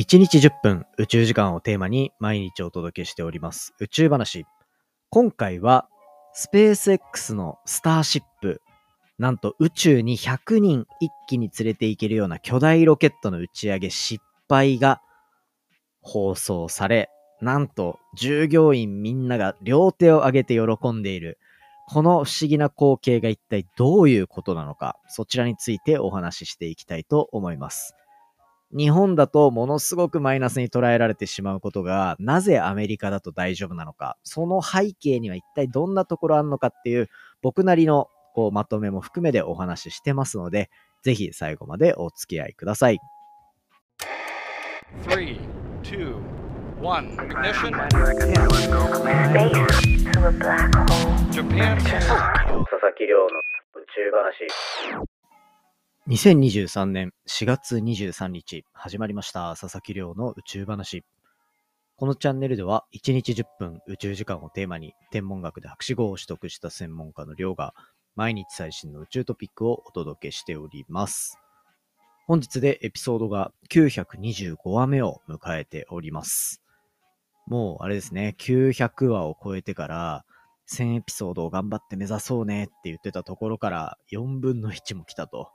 [0.00, 4.46] 1日10分宇宙時間をテーマに毎日お届けしております宇宙話。
[5.10, 5.90] 今回は
[6.32, 8.62] スペース X のスターシップ、
[9.18, 15.02] なんと宇宙に100人一気に連れて行けるような巨大ロケットの打ち上げ失敗が
[16.00, 17.10] 放送され、
[17.42, 21.38] なんと従業員みんなが両手を上げて喜んでいる。
[21.88, 27.94] この不思議な光景が一体どういうことなのか、そちらについてお話ししていきたいと思います。
[28.76, 37.08] 日本だとものすごくマイナスに捉えられてしまうことが、なぜアメリカだと大丈夫なのか、その背景には一体どんなところあるのかっていう、
[37.42, 40.70] 僕なりのこうまとめも含めてお話ししてますので、
[41.02, 42.98] ぜひ最後までお付き合いください。
[45.08, 45.40] 3,
[45.82, 46.14] 2,
[46.80, 47.72] 1, ignition.
[51.30, 51.76] Japan.
[51.78, 55.09] 佐々木亮の宇宙話。
[56.08, 61.04] 2023年4月23日始まりました佐々木亮の宇宙話。
[61.96, 67.74] このチャンネルでは1日10分宇宙時間をテーマに天文学で博士号を取得した専門家の亮が
[68.16, 71.38] 毎日最新の宇宙トピックをお届けしております。
[72.26, 76.62] 本日でエピソードが925話目を迎えております。
[77.46, 80.24] もうあれですね、900話を超えてから
[80.72, 85.50] 1000エピソードを頑張って目指そうねって言ってたところから4分の1も来たと。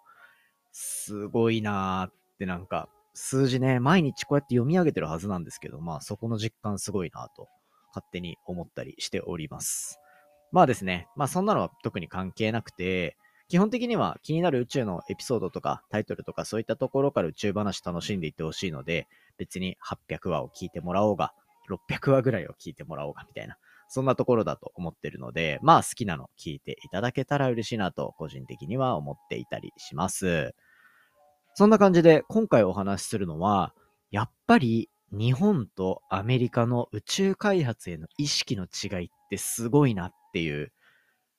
[0.77, 7.47] すごいなーってなんか、数字ね、毎日こうやって読み上げてるはずなんですけど、まあそこの実感すごいなと、
[7.93, 10.01] 勝手に思ったりしております。
[10.51, 13.15] まあですね、まあそんなのは特に関係なくて、
[13.47, 21.31] 基本的には気になる宇宙のエピソードとかタイトルとかそういったところから宇宙話楽しんでいってほしいので、別に800話を聞いてもらおうが、
[21.69, 23.55] 600話ぐらいを聞いてもらおうがみたいな、
[23.87, 30.53] そんなところだと思ってるので、まあ好きなの聞いていただけたら嬉しいなと個人的には思っていたりします。
[31.55, 33.73] そんな感じで今回お話しするのは、
[34.11, 40.73] やっぱり日本とアメリカの宇宙開発への意識の違いってすごいなっていう、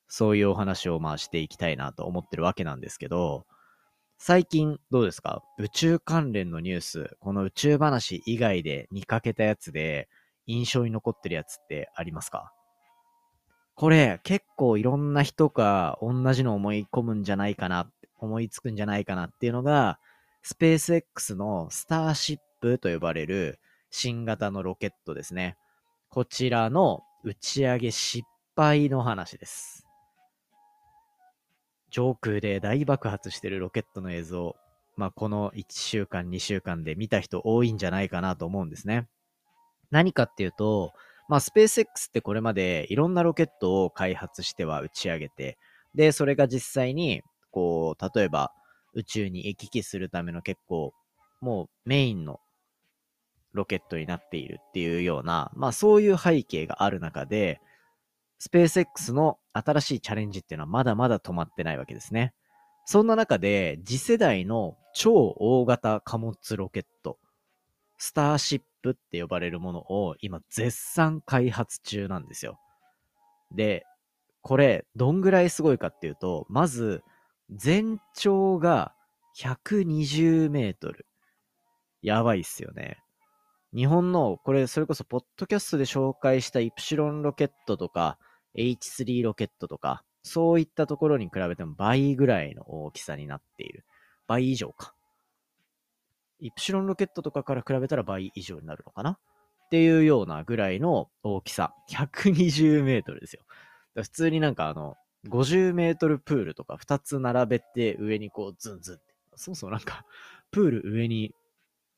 [0.09, 3.45] そういうお話をまあしていきたいなと思ってるわけなんですけど、
[4.17, 5.43] 最近どうですか？
[5.59, 10.09] 宇宙関連のニュース、この宇宙話以外で見かけたやつで
[10.47, 12.53] 印象に残ってるやつってありますか？
[13.75, 19.99] これ結構いろんな人が同じの思い込むんじゃないかなっ、思いつくんじゃないかなっていうのが、
[20.43, 23.59] スペース X のスターシップと呼ばれる
[23.91, 25.57] 新型のロケットですね。
[26.09, 29.87] こちらの打ち上げ失敗の話です。
[31.91, 34.57] 上空で大爆発してるロケットの映像、
[34.97, 39.09] まあ、この1週間、2週間で見た人多いんじゃないかなと思うんですね。
[39.91, 40.93] 何かっていうと、
[41.29, 45.59] まあ、スペース X ってこれまでいろんなロケットを開発しては打ち上げて、
[45.95, 48.53] で、それが実際に、こう、例えば、
[48.95, 50.93] 宇宙に行き来するための結構、
[51.41, 52.41] もうメインの
[53.53, 57.61] ロケットになっているっていうような、まあそういう背景がある中で、
[58.39, 62.35] スペース X の新しいチャレンジっていうのはまだまだ止まってないわけですね。
[62.85, 67.19] そんな中で、次世代の超大型貨物ロケット、
[67.99, 72.59] スターシップって呼ばれるものを今絶賛開発中なんですよ。
[73.55, 73.85] で、
[74.43, 77.03] これ、どんぐらいすごいかっていうと、まず、
[77.51, 78.95] 全長が
[79.41, 81.07] 120メートル。
[82.03, 82.99] やばいっすよね。
[83.75, 88.19] 日本の、これ、それこそ、ポッドキャストで紹介したイプシロンロケットとか、
[88.57, 93.85] H3 ロケットとか、そういったところに比べても倍ぐらいの大きさになっている。
[94.27, 94.95] 倍以上か。
[96.41, 99.11] イプシロンロケットとかから比べたら倍以上になるのかな？
[99.67, 101.75] っていうようなぐらいの大きさ。
[101.91, 103.43] 120メートルですよ。
[103.95, 104.97] 普通になんかあの、
[105.29, 109.05] 50メートルプールとか2つ並べて上にこうズンズンって。
[109.37, 110.05] そもそもなんか、
[110.51, 111.35] プール上に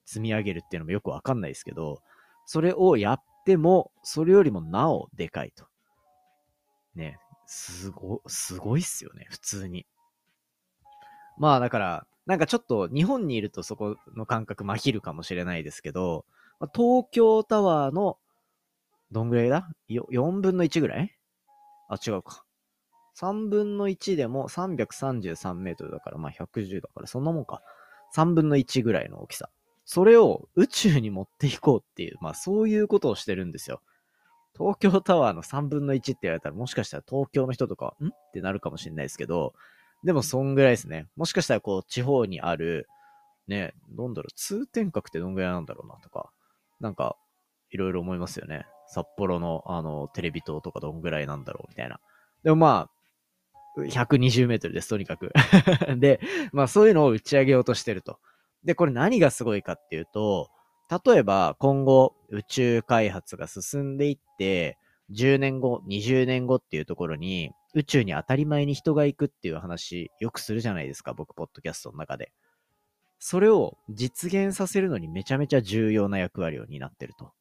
[0.05, 2.03] 積み上げるっていうのもよくわかんないですけど、
[2.47, 5.67] それをやっても、それよりもなおでかいと。
[6.97, 9.87] ね、すご、すごいっすよね、普通に。
[11.37, 16.25] まあだから、なんかちょっと日本にいるとそこの感覚まひるかもしれないですけど、
[16.75, 18.19] 東京タワーの、
[19.13, 21.17] どんぐらいだ ?4 分の1ぐらい？
[21.89, 22.45] あ、違うか。
[23.21, 27.63] 3分の1でも333メートルだから、まあ110だから、そんなもんか。
[28.15, 29.51] 3分の1ぐらいの大きさ。
[29.85, 33.81] それを宇宙に持っていこうっていう、まあそういうことをしてるんですよ。
[34.57, 38.09] 東京タワーの3分の1って言われたら、もしかしたら東京の人とか、ん？
[38.09, 39.55] ってなるかもしれないですけど、
[40.05, 41.07] でもそんぐらいですね。
[41.17, 42.89] もしかしたらこう、地方にある、
[43.49, 46.31] ね、どんだろう、通天閣ってどんぐらいなんだろうなとか、
[46.81, 47.17] なんか、
[47.71, 48.67] いろいろ思いますよね。
[48.87, 52.01] 札幌の、あの、テレビ塔とかどんぐらいなんだろうみたいな。
[52.45, 52.98] でもまあ、
[53.85, 55.33] 120メートルです、とにかく
[55.99, 56.21] で、
[56.53, 58.19] まあそういうのを打ち上げようとしてると。
[58.65, 60.51] で、これ何がすごいかっていうと、
[61.07, 64.79] 例えば今後宇宙開発が進んでいって、
[65.11, 72.33] 10年後、20年後っていうところに、宇宙に当たり前に人が行くっていう話、よくするじゃないですか、僕、ポッドキャストの中で。
[73.19, 77.33] それを実現させるのにめちゃめちゃ重要な役割を担ってると。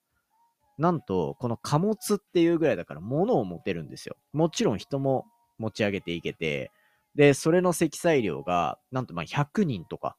[0.78, 4.16] なんと、この貨物っていうぐらいだから物を持てるんですよ。
[4.34, 5.26] もちろん人も
[5.58, 6.72] 持ち上げていけて、
[7.16, 10.16] で、それの積載量が、なんとまあ100人とか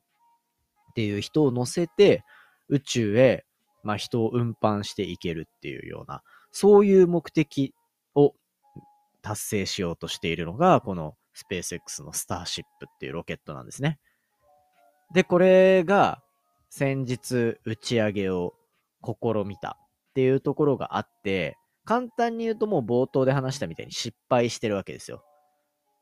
[0.90, 2.25] っていう人を乗せて、
[2.69, 3.44] 宇宙へ、
[3.82, 7.75] まあ、人を運搬していけるっていうような、そういう目的
[8.14, 8.35] を
[9.23, 13.99] 達成しようとしているのが、このスペース X のスターシップっていうロケットなんですね。
[15.14, 16.20] で、これが
[16.69, 18.55] 先日打ち上げを
[19.05, 25.25] 試みたっていうところがあって、簡単に言うともう冒頭で話したみたいに失敗してるわけですよ。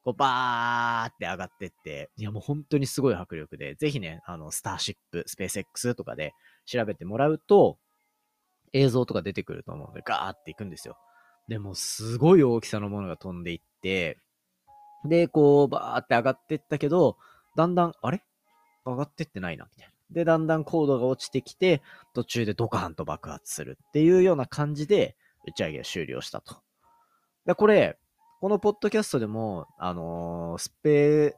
[0.06, 6.32] こうバーって上がってって、いやもう本当にすごい迫力で、ぜひね、あの、スターシップ、スペース X とかで
[6.64, 7.76] 調べてもらうと、
[8.72, 10.96] 映像とか出てくると思うので、ガーって行くんですよ。
[11.48, 14.16] でも、すごい大きさのものが飛んでいって、
[15.04, 17.16] で、こう、バーって上がってったけど、
[17.56, 18.22] だんだん、あれ？
[18.84, 19.92] 上がってってないな、みたいな。
[20.12, 21.82] で、だんだん高度が落ちてきて、
[22.14, 25.16] 途中でドカーンと爆発するっていうような感じで、
[25.48, 26.62] 打ち上げを終了したと。
[27.44, 27.98] で、これ、
[28.40, 31.36] このポッドキャストでも、あのー、スペ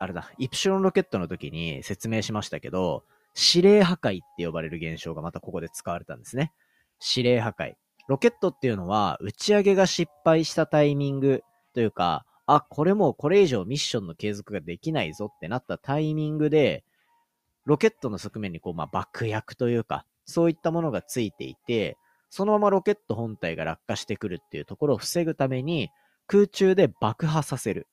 [0.00, 3.04] あれだ、イプシロンロケットの時に説明しましたけど、
[3.36, 6.52] 指令破壊って呼ばれる現象がまたここで使われたんですね。
[7.14, 7.74] 指令破壊。
[8.08, 11.42] ロケットっていうのは、打ち上げが失敗したタイミング
[11.74, 16.82] というか、あ、これもこれ以上ミッションの継続ができないぞってなったタイミングで、
[17.66, 21.98] ロケットの側面にこう、まあ、爆薬というか、そういったものがついていて、
[22.30, 25.90] そのままロケット本体が落下してくるっていうところを防ぐために、
[26.30, 27.88] 空中で爆破させる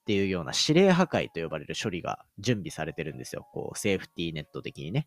[0.00, 3.46] っていうような指令破壊と呼ばれる処理が準備されてるんですよ。
[3.52, 5.06] こう、セーフティーネット的にね。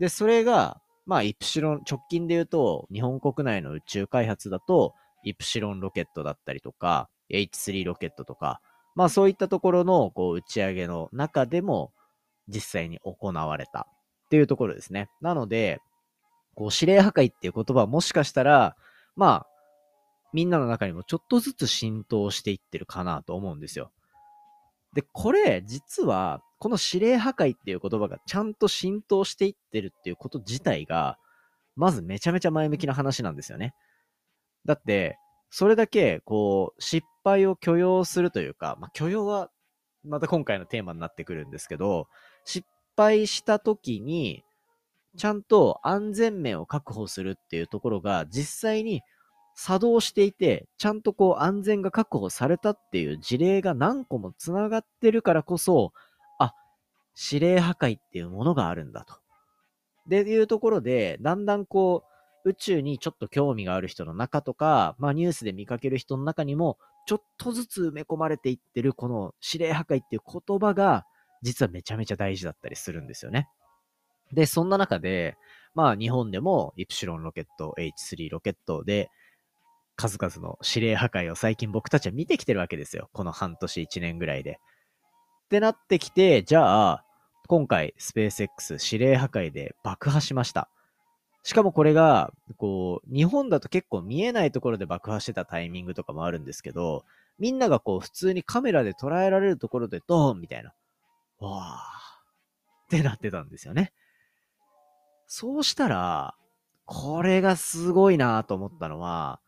[0.00, 8.60] で、それが、まあ、イプシロン、直近で言うと、日本国内の宇宙開発だと、イプシロンロケットだったりとか、H3 ロケットとか、
[8.96, 11.92] まあそういったところのこう打ち上げの中でも
[12.48, 13.86] 実際に行われた
[14.26, 15.08] っていうところですね。
[15.20, 15.80] なので、
[16.54, 18.74] こう指令破壊っていう言葉はもしかしたら、
[19.14, 19.46] まあ、
[20.36, 23.90] みんなの中にもちょっとずつ浸透していってるかなと思うんですよ。
[24.92, 31.16] で、これ、実は、この指令破壊っていう言葉がちゃんと浸透していってるっていうこと自体が、
[31.74, 33.74] まずめちゃめちゃ前向きな話なんですよね。
[34.66, 35.18] だって、
[35.48, 39.50] それだけ、こう、失敗を許容するというか、まあ、許容は、
[40.04, 42.08] また今回のテーマになってくるんですけど、
[42.44, 44.44] 失敗した時に、
[45.16, 49.00] ちゃんと安全面を確保するっていうところが、実際に
[49.58, 55.92] 作動していて、ちゃんとこう安全が確保されたっていう事例が何個も繋がってるからこそ、
[56.38, 56.52] あ、
[57.30, 59.14] 指令破壊っていうものがあるんだと。
[60.06, 62.04] で、いうところで、だんだんこ
[62.44, 71.06] う、宇宙にちょっと興味がある人の中とか、まあニュースで見かける人の中にも、ちょっとずつ埋め込まれていってるこの指令破壊っていう言葉が、
[71.40, 73.48] 実はめちゃめちゃ大事だったりするんですよね。
[74.32, 75.36] で、そんな中で、
[75.74, 79.10] まあ日本でもイプシロンロケット、H3 ロケットで、
[79.96, 83.08] 数々の指令破壊を最近僕たちは見てきてるわけですよ。
[83.12, 84.60] この半年1年ぐらいで。
[85.46, 87.04] ってなってきて、じゃあ、
[87.48, 90.68] 今回スペース X 指令破壊で爆破しました。
[91.44, 97.04] しかもこれが、こう、日本だと結構見えないところで爆破してたタイミングとかもあるんですけど、
[97.38, 100.74] みんながこう普通にカメラで捉えられるところでドーンみたいな。
[101.38, 103.92] わーってなってたんですよね。
[105.28, 106.34] そうしたら、
[106.84, 109.40] これがすごいなと思ったのは、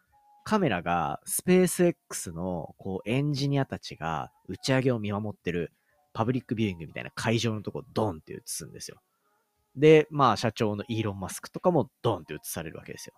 [0.49, 5.75] カメラがスペース X のこうエンジニアたちが打ち上げを見守ってる
[6.15, 8.97] パブリックビューイングみたいな会場のとこドンって映すんですよ。
[9.77, 13.13] で、まあ社長のイーロン・マスクとかもドンって映されるわけですよ。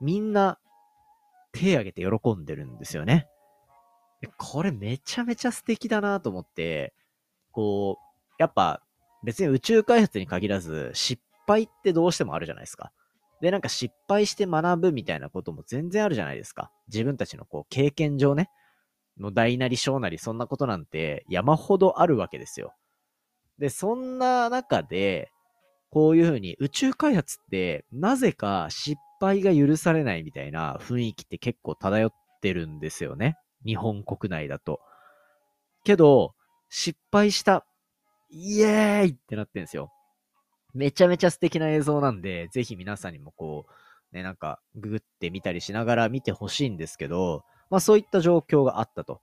[0.00, 0.58] みんな
[1.52, 3.28] 手挙げて喜んでるんですよね。
[4.38, 6.94] これめちゃめちゃ素敵だなと思って、
[7.52, 8.80] こう、やっぱ
[9.22, 12.92] 別に宇宙開発に限らず失敗ってどうしてもあるじゃないですか。
[13.40, 16.70] で、なんか失敗して学ぶみたいなことも全然あるじゃないですか。
[16.88, 18.50] 自分たちのこう経験上ね、
[19.18, 22.74] の大なり小なりそんなことなんて山ほどあるわけですよ。
[23.58, 25.30] で、そんな中で、
[25.90, 32.10] こういうふうに宇宙開発ってなぜか失敗が許されないみたいな雰囲気って結構漂っ
[32.42, 33.36] てるんですよね。
[33.64, 34.80] 日本国内だと。
[35.84, 36.34] けど、
[36.68, 37.64] 失敗した。
[38.28, 39.90] イエーイってなってんですよ。
[40.76, 43.66] めちゃめちゃ素敵な映像なんで、ぜひ皆さんにもこ
[44.12, 49.20] う、ね、なんか、ググってみたりしながら見てほしいんですけど、まあそういった状況があったと。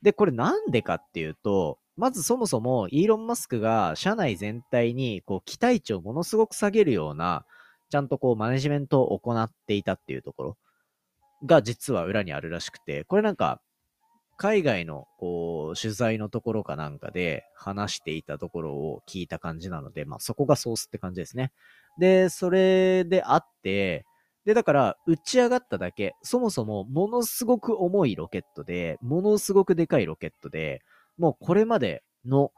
[0.00, 7.44] で、これなんでかっていうと、まずそもそもイーロン・マスクが社内全体にこう期待値をものすごく下げるような
[7.90, 10.56] ちゃんとこうマネジメントを行っていたっていうところ
[11.44, 13.60] が実は裏にあるらしくて、これなんか
[14.42, 21.52] 海外のこう取材のところかなんかで話していたところを聞いた感じなので、まあそこがソースって感じですね。
[21.96, 24.04] で、それであって、
[24.44, 30.82] で、だから、打ち上がっただけ、そもそもものすごく重いロケットで、ものすごくでかいロケットで、
[31.18, 32.50] もうこれまでの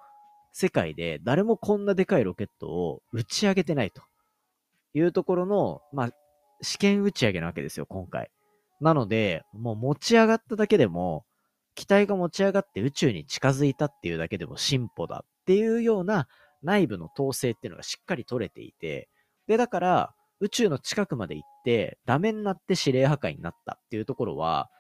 [0.54, 4.00] 世界で誰もこんなでかいロケットを打ち上げてないと
[4.94, 6.10] いうところの、まあ、
[6.62, 8.30] 試験打ち上げなわけですよ、今回。
[8.80, 11.26] なので、もう持ち上がっただけでも、
[11.74, 16.28] 機体が持ち上がって宇宙に近づいたっていうだけでも進歩だっていうような
[16.62, 19.08] 内部の統制っていうのがしっかり取れていて、
[19.46, 24.70] で、だから、宇宙の近くまで行って、ダメになって指令破壊になったっていうところは、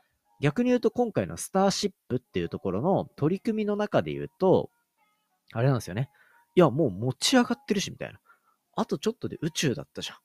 [0.40, 4.70] 逆に言うと今回のスターシップっていうところの取り組みの中で言うと、
[5.52, 6.10] あれなんですよね。
[6.54, 8.18] いや、もう持ち上がってるし、みたいな。
[8.76, 10.16] あとちょっとで宇宙だったじゃん。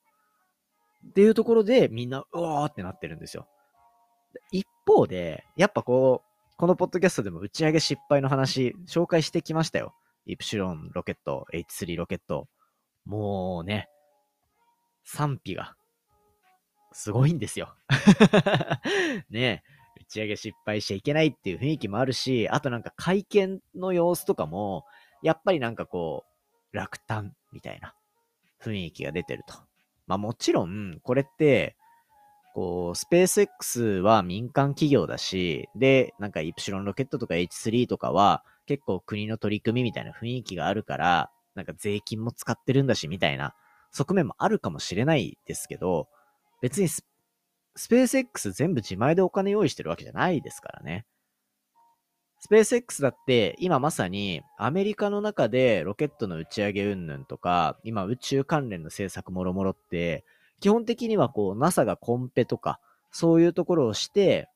[1.09, 3.47] っていうところでみんな、うわーってなってるんですよ。
[4.51, 6.28] 一方で、やっぱこう、
[6.59, 9.95] このポッドキャストでも打ち上げ失敗の話、紹介してきましたよ。
[10.25, 12.49] イプシロンロケット、H3 ロケット。
[13.05, 13.87] もうね、
[15.05, 15.77] 賛否が、
[16.91, 17.73] すごいんですよ。
[19.31, 19.63] ね
[20.01, 24.83] 打ち上げ失敗しちゃいけないっていう雰囲気もあるし、あとなんか会見の様子とかも、
[25.23, 26.25] やっぱりなんかこ
[26.73, 27.95] う、落胆みたいな
[28.61, 29.53] 雰囲気が出てると。
[30.07, 31.77] まあもちろん、これって、
[32.53, 43.55] こう、スペース X は民間企業だし、で、なんかイプシロンロケットとか H3 とかは結構国の取り組みみたいな雰囲気があるから、なんか税金も使ってるんだし、みたいな
[43.91, 46.07] 側面もあるかもしれないですけど、
[46.61, 47.03] 別にス
[47.87, 51.05] ペース X 全部自前でお金用意してるわけじゃないですからね。
[52.41, 60.23] スペース X だって今まさにアメリカの中でロケットの打ち上げ云々とか、今宇宙関連の政策もろもろって、
[60.59, 62.79] 基本的にはこう NASA がコンペとか、
[63.11, 64.49] そういうところをして、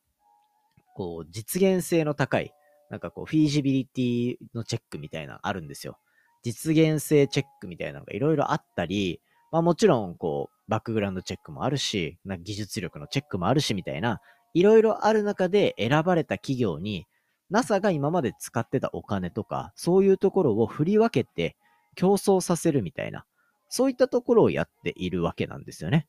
[0.95, 2.53] こう実現性の高い、
[2.89, 5.97] なんかこうフィージビリティのチェックみたいなのあるんですよ。
[6.43, 14.19] 実現性チェックみたいなのがいろいろあったり、まあもちろん、こう、バックグラウンドチェックもあるし、な技術力のチェックもあるし、みたいな、
[14.53, 17.05] いろいろある中で選ばれた企業に、
[17.49, 21.55] NASA が今まで使ってたお金とか、そういうところを振り分けて
[21.95, 23.25] 競争させるみたいな、
[23.75, 26.05] そういったところをやっているわけなんですよね。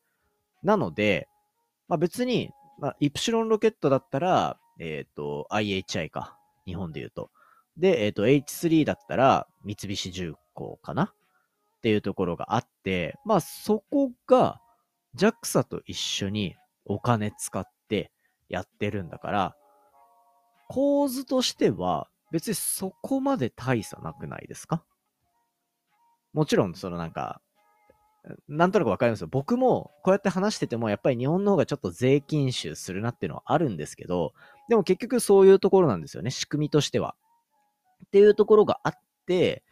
[0.61, 1.27] なので、
[1.87, 6.37] まあ別に、まあ、イプシロンロケットだったら、えっ、ー、と、IHI か。
[6.67, 7.31] 日本で言うと。
[7.75, 11.05] で、えっ、ー、と、H3 だったら、三菱重工かな？
[11.05, 14.61] っていうところがあって、まあそこが
[15.15, 16.55] JAXA と一緒に
[16.85, 18.11] お金使って
[18.47, 19.55] やってるんだから、
[20.67, 24.83] 構図としては別にそこまで大差なくないですか？
[26.31, 27.41] もちろん、そのなんか、
[28.47, 29.27] なんとなくわかりますよ。
[29.29, 34.33] 僕もこうやって話してても、やっぱり日本の方がちょっと税金収するなっていうのはあるんですけど、
[34.69, 36.31] でも結局そういうところなんですよね。
[36.31, 37.15] 仕組みとしては。
[38.07, 38.93] っていうところがあっ
[39.27, 39.63] て、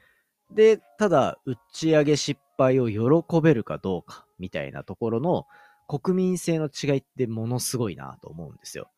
[0.51, 5.47] で、ただ、打ち上げ失敗を喜べるかどうか、みたいなところの
[5.87, 8.89] 国民性の違いってものすごいなと思うんですよ。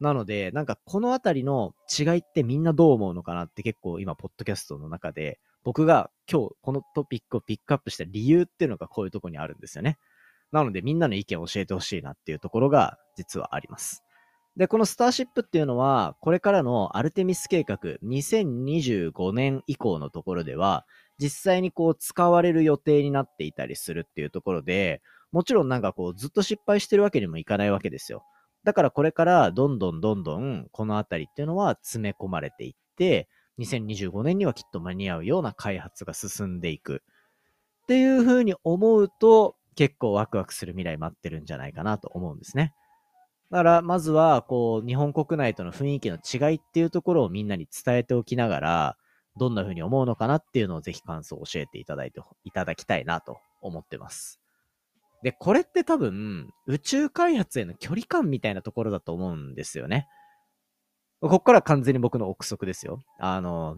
[0.00, 9.98] なので、なんかこのあたりの違いってみんなどう思うのかなって結構今、ポッドキャストの中で、僕が今日このトピックをピックアップした理由っていうのがこういうとこにあるんですよね。
[10.52, 14.04] なのでみんなの意見を教えてほしいなっていうところが実はあります。
[14.56, 20.86] で、このスターシップっていうのは、これからのアルテミス計画、2025年以降のところでは、
[21.18, 28.22] 実際にこう使われる予定になっていたりするっていうところで、もちろんなんかこうずっと失敗してるわけにもいかないわけですよ。
[28.62, 37.02] だからこれからどんどんどんどんこのあたりっていうのは詰め込まれていって、2025年にはきっと間に合うような開発が進んでいく。
[37.84, 42.74] っていうふうに思うと、結構ワクワクする未来待ってるんじゃないかなと思うんですね。
[43.50, 48.96] だから、まずは、こう、日本国内との雰囲気の違いっていうところをみんなに伝えておきながら、
[49.38, 54.40] どんな風に思うのかなっていうのをぜひ感想を教えていただいて、いただきたいなと思ってます。
[55.22, 60.08] で、これって多分、宇宙開発への距離感みたいなところだと思うんですよね。
[61.28, 63.02] ここから完全に僕の憶測ですよ。
[63.18, 63.76] あの、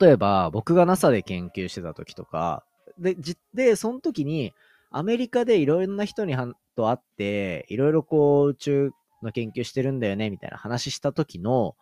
[0.00, 2.64] 例えば、僕が NASA で研究してた時とか、
[2.98, 4.52] で、じで、その時に、
[4.90, 8.90] アメリカでいろんな人にはと会って、いろいろこう宇宙
[9.22, 11.74] の研究してるんだよね、みたいな話した時の、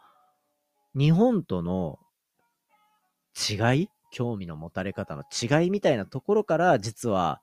[0.97, 1.99] 日本との
[3.51, 3.89] 違い？
[4.13, 7.41] 興味の持たれ方の違いみたいなところから、実は、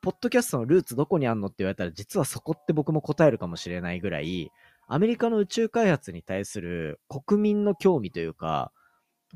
[0.00, 4.50] ポッドキャストのルーツどこにあんのって言われたら、実はそこって僕も答えるかもしれないぐらい、
[4.86, 8.72] アメリカの宇宙開発に対する国民の興味というか、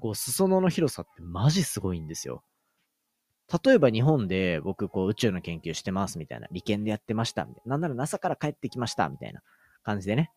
[0.01, 2.43] こう、裾野の広さってマジすごいんですよ。
[3.65, 9.43] 例えば日本で僕こう宇宙の研究してますみたいな、理研でやってましたみたいな、なんなら NASA から帰ってきましたみたいな
[9.83, 10.31] 感じでね、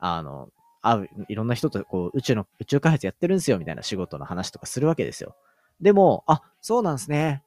[0.00, 0.48] あの、
[0.80, 5.36] 会う、いろんな人とこう宇宙の、宇宙開発やってるんですよみたいな仕事の話とかするわけですよ。
[5.80, 7.42] でも、あ、そうなんすね。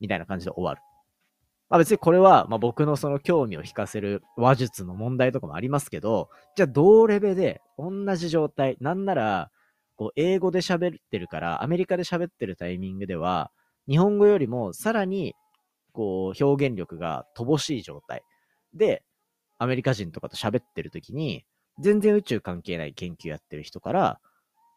[0.00, 0.80] みたいな感じで終わる。
[1.70, 9.50] まあ別にこれは、まあ僕のその興味を引かせる話術の問題とかもありますけど、じゃあ同レベで同じ状態、なんなら、
[9.96, 13.50] こう英語で喋ってるから、アメリカで喋ってるタイミングでは、
[13.88, 15.34] 日本語よりもさらに、
[15.92, 18.22] こう表現力が乏しい状態
[18.72, 19.02] で、
[19.58, 21.44] アメリカ人とかと喋ってる時に、
[21.80, 24.20] 全然宇宙関係ない研究やってる人から、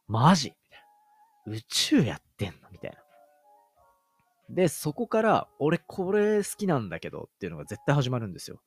[0.08, 0.54] マジ。
[1.48, 2.98] 宇宙やってんのみたいな。
[4.54, 8.62] で、そこから、俺これ好きなんだけどっていうのが絶対始まるんですよ。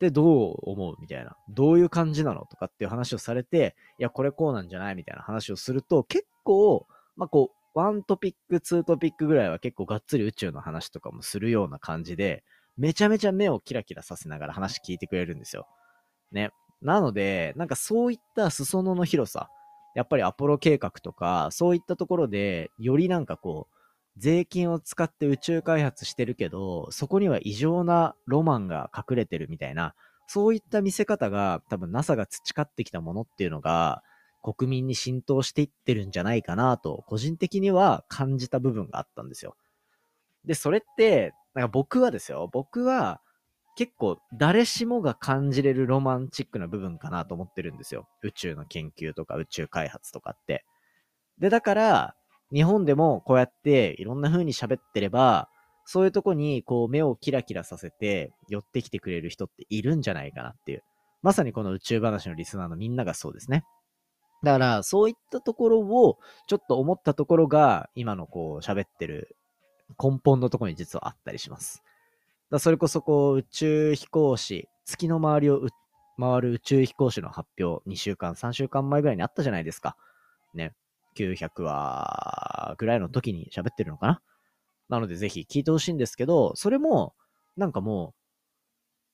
[0.00, 1.36] で、どう思うみたいな。
[1.48, 6.86] どういう感じなのとかっていう話をされて、いや、これこうなんじゃないみたいな話をすると、結構、
[7.16, 12.44] まあ、こう、ワントピック、ツートピックぐらいは結構がっつり宇宙の話とかもするような感じで、
[12.76, 15.66] めちゃめちゃ目をキラキラさせながら話聞いてくれるんですよ。
[16.32, 16.50] ね。
[16.82, 19.48] なので、なんかそういった裾野の広さ、
[19.94, 23.76] やっぱりアポロ計画とか、そういったところで、よりなんかこう、
[24.16, 29.94] 税金を使って宇宙開発してるけど、そこには異常なロマンが隠れてるみたいな、
[30.26, 34.02] そういった見せ方が多分 NASA が培ってきたものっていうのが
[34.42, 39.56] 国民に浸透していってるんじゃないかなと、個人的には感じた部分があったんですよ。
[40.44, 43.20] で、それって、なんか僕はですよ、僕は
[43.76, 48.06] 結構誰しもが感じれるロマンチックな部分かなと思ってるんですよ。
[48.22, 50.64] 宇宙の研究とか宇宙開発とかって。
[51.38, 52.14] で、だから、
[52.52, 55.48] 日本でもこうやっていろんな風に喋ってれば、
[55.84, 60.82] そういうとこにこう目をキラキラさせて寄ってきてくれる人っているんじゃないかなっていう。
[61.22, 63.64] まさにこの宇宙話のリスナーのみんながそうですね。
[64.42, 69.36] だから、そういったところをちょっと思ったところが、今のこう喋ってる
[70.02, 71.82] 根本のところに実はあったりします。
[72.50, 75.66] だそれこそこう宇宙飛行士、月の周りを
[76.20, 79.96] 回る宇宙飛行士の発表、2週間、3週間前ぐらいにあったじゃないですか。
[80.54, 80.74] ね。
[81.16, 84.22] 900話ぐらいの時に喋ってるのかな
[84.88, 87.14] なのでぜひ聞いてほしいんですけど、それも、
[87.56, 88.14] なんかも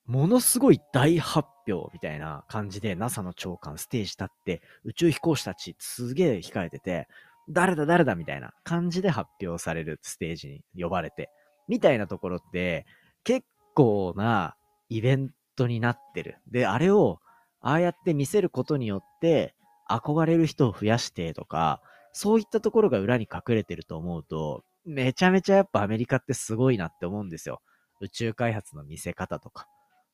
[0.09, 7.07] う、ものすごい大発表みたいな感じで NASA の長官ステージ立って宇宙飛行士たちすげえ控えてて、
[7.49, 11.31] 誰だ誰だみたいな感じで発表されるステージに呼ばれて、
[11.69, 12.87] みたいなところって
[13.23, 14.57] 結構な
[14.89, 16.39] イベントになってる。
[16.51, 17.21] で、あれを
[17.61, 19.55] ああやって見せることによって
[19.89, 21.81] 憧れる人を増やしてとか、
[22.13, 27.61] そういったところが裏に隠れてると思うと、めちゃめちゃやっぱアメリカってすごいなって思うんですよ。
[28.01, 29.67] 宇宙開発の見せ方とか。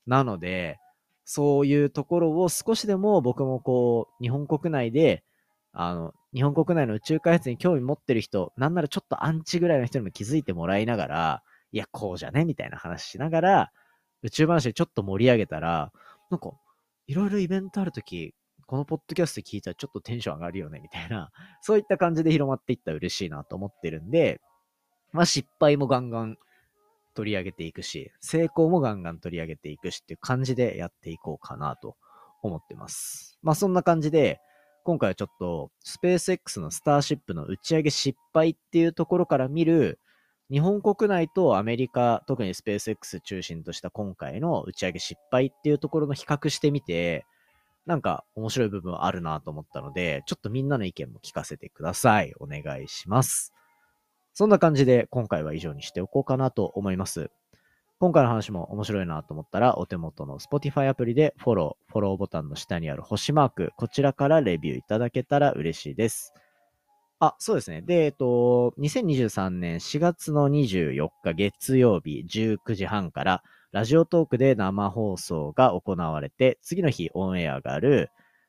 [0.06, 0.78] なので、
[1.24, 5.24] そういうところを少しでも僕もこう、日本国内で、
[5.72, 13.72] あの、日本国内の宇宙開発に興味持ってる人、なんならちょっとアンチぐらいの人にも気づいてもらいながら、いや、こうじゃねみたいな話しながら、
[14.22, 15.92] 宇宙話でちょっと盛り上げたら、
[16.30, 16.50] なんか、
[17.06, 18.34] いろいろイベントあるとき、
[18.66, 21.30] このポッドキャスト聞いたらちょっとテンション上がるよね、みたいな、
[21.62, 24.40] そういった感じで広まっていったら嬉しいなと思ってるんで、
[25.12, 26.36] まあ失敗もガンガン
[27.14, 31.96] 取り上げていくし、成功もガンガン取り上げていくしっていう感じでやっていこうかなと
[32.42, 33.38] 思ってます。
[33.42, 34.40] まあそんな感じで、
[34.84, 39.98] 今回はちょっとスペース X のスターシップの打ち上げ失敗っていうところから見る
[40.50, 47.26] 日本国内とアメリカ、特にスペース X 中心とした今回の打ち上げ失敗っていうところの比較してみて、
[47.86, 52.32] なんか面白い部分あるなと思ったので、ちょっとみんなの意見も聞かせてください。
[52.40, 53.52] お願いします。
[54.34, 57.30] そんな感じで今回は以上にしておこうかなと思います。
[57.98, 66.34] 今回の話も面白いなと思ったら、お手元の Spotify アプリでフォロー、フォローボタンの下にある星マーク、こちらからレビューいただけたら嬉しいです。
[67.20, 67.80] あ、そうですね。
[67.80, 73.42] で、えっと、2023年4月の24日月曜日19時半から、
[73.76, 78.08] ラジオトークで生放送が行われて、次の日オンエアがある、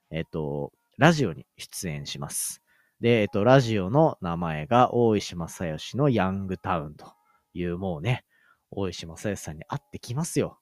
[0.09, 2.61] えっと、ラジオに出演します。
[3.01, 7.11] で、えっと、ラジオの名前が大石正義のヤングタウンと
[7.53, 8.23] いうもうね、
[8.71, 10.59] 大石正義さんに会ってきますよ。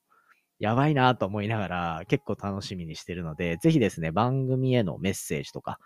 [0.58, 5.78] やばいなと思いながら結構楽しみにしてるので、ぜひですね、番組へのメッセージとか、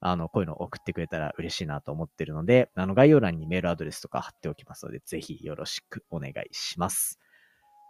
[0.00, 7.18] あの、こういうの送ってくれたら嬉しいなと思ってるので、あの、概要欄にメールアドレスとか貼っておきますので、ぜひよろしくお願いします。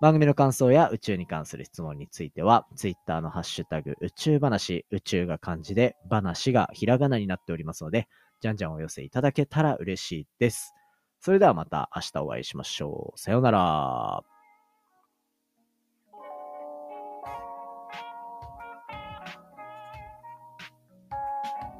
[0.02, 8.08] 番組の感想や宇宙に関する質問については、ツイッターのハッシュタグ宇宙話、宇宙が漢字で、話がひらがなになっておりますので、
[8.40, 10.74] じゃんじゃんお寄せいただけたら嬉しいです。
[11.20, 13.16] それではまた明日お会いしましょう。
[13.20, 14.31] さようなら。